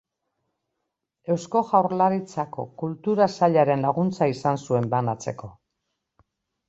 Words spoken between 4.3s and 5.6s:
izan zuen banatzeko.